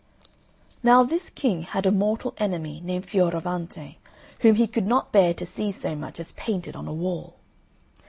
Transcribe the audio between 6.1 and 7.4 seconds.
as painted on a wall.